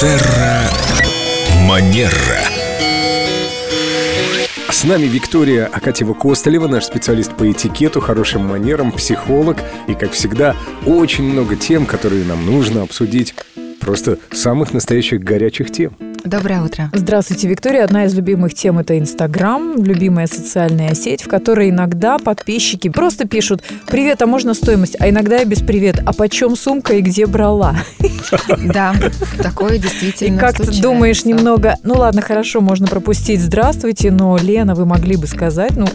[0.00, 0.62] Терра
[1.66, 2.12] Манера.
[4.70, 9.56] С нами Виктория Акатьева-Костолева, наш специалист по этикету, хорошим манерам, психолог.
[9.88, 10.54] И, как всегда,
[10.86, 13.34] очень много тем, которые нам нужно обсудить.
[13.80, 15.96] Просто самых настоящих горячих тем.
[16.24, 16.90] Доброе утро.
[16.92, 17.84] Здравствуйте, Виктория.
[17.84, 23.62] Одна из любимых тем– это Инстаграм, любимая социальная сеть, в которой иногда подписчики просто пишут
[23.86, 27.76] «Привет, а можно стоимость?» А иногда и без «Привет, а почем сумка и где брала?»
[28.58, 28.94] Да,
[29.42, 34.74] такое действительно И как ты думаешь немного, ну ладно, хорошо, можно пропустить «Здравствуйте», но, Лена,
[34.74, 35.86] вы могли бы сказать, ну,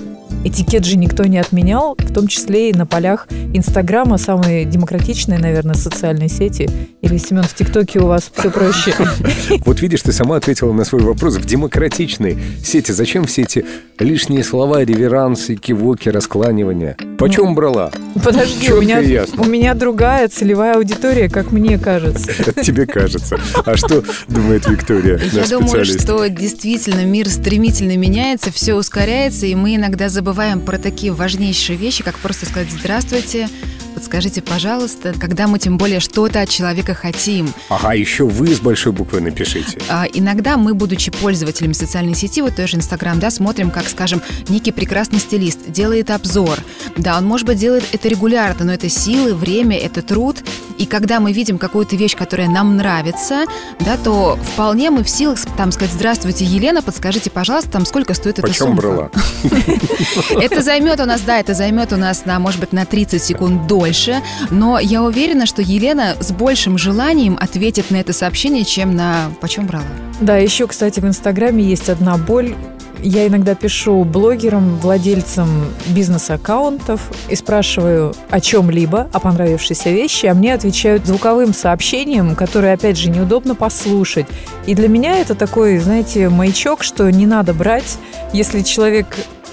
[0.43, 5.75] Этикет же никто не отменял, в том числе и на полях Инстаграма, самой демократичной, наверное,
[5.75, 6.69] социальной сети.
[7.01, 8.93] Или, Семен, в ТикТоке у вас все проще.
[9.65, 11.37] Вот видишь, ты сама ответила на свой вопрос.
[11.37, 13.65] В демократичной сети зачем все эти
[13.99, 16.97] лишние слова, реверансы, кивоки, раскланивания?
[17.23, 17.89] Почем брала?
[18.21, 22.33] Подожди, у меня, у меня другая целевая аудитория, как мне кажется.
[22.61, 23.39] Тебе кажется.
[23.65, 29.75] А что думает Виктория, Я думаю, что действительно мир стремительно меняется, все ускоряется, и мы
[29.77, 33.47] иногда забываем про такие важнейшие вещи, как просто сказать «здравствуйте»,
[33.93, 37.53] подскажите, пожалуйста, когда мы тем более что-то от человека хотим.
[37.69, 39.79] Ага, еще вы с большой буквы напишите.
[39.89, 44.71] А, Иногда мы, будучи пользователями социальной сети, вот тоже Инстаграм, да, смотрим, как, скажем, некий
[44.71, 46.59] прекрасный стилист делает обзор.
[46.97, 50.43] Да, он, может быть, делает это регулярно, но это силы, время, это труд.
[50.83, 53.45] И когда мы видим какую-то вещь, которая нам нравится,
[53.79, 58.39] да, то вполне мы в силах там сказать «Здравствуйте, Елена, подскажите, пожалуйста, там сколько стоит
[58.39, 59.11] эта Почем сумка?» брала?
[60.41, 63.65] Это займет у нас, да, это займет у нас, на, может быть, на 30 секунд
[63.65, 69.31] дольше, но я уверена, что Елена с большим желанием ответит на это сообщение, чем на
[69.39, 69.85] «почем брала?».
[70.19, 72.55] Да, еще, кстати, в Инстаграме есть одна боль.
[73.03, 80.53] Я иногда пишу блогерам, владельцам бизнес-аккаунтов и спрашиваю о чем-либо, о понравившейся вещи, а мне
[80.53, 84.27] отвечают звуковым сообщением, которое, опять же, неудобно послушать.
[84.65, 87.97] И для меня это такой, знаете, маячок, что не надо брать,
[88.31, 89.07] если человек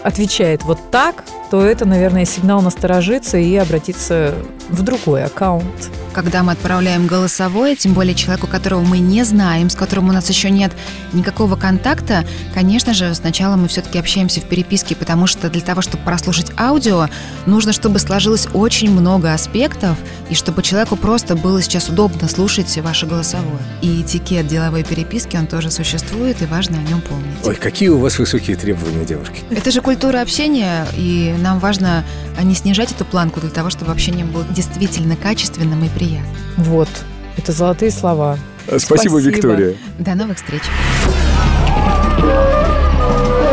[0.04, 4.32] отвечает вот так, то это, наверное, сигнал насторожиться и обратиться
[4.68, 5.90] в другой аккаунт.
[6.12, 10.28] Когда мы отправляем голосовое, тем более человеку, которого мы не знаем, с которым у нас
[10.28, 10.72] еще нет
[11.12, 16.04] никакого контакта, конечно же, сначала мы все-таки общаемся в переписке, потому что для того, чтобы
[16.04, 17.08] прослушать аудио,
[17.46, 19.96] нужно, чтобы сложилось очень много аспектов,
[20.28, 23.60] и чтобы человеку просто было сейчас удобно слушать ваше голосовое.
[23.82, 27.36] И этикет деловой переписки, он тоже существует, и важно о нем помнить.
[27.44, 29.42] Ой, какие у вас высокие требования, девушки.
[29.50, 32.04] Это же культура общения, и нам важно
[32.38, 36.34] а, не снижать эту планку для того, чтобы общение было действительно качественным и приятным.
[36.56, 36.88] Вот.
[37.36, 38.38] Это золотые слова.
[38.66, 39.18] Спасибо, Спасибо.
[39.18, 39.74] Виктория.
[39.98, 40.62] До новых встреч!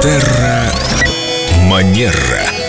[0.01, 0.71] Терра
[1.69, 2.66] Манера.